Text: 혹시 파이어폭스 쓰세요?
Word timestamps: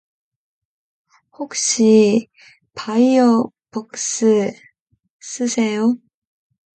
혹시 1.31 2.27
파이어폭스 2.73 4.51
쓰세요? 5.19 5.93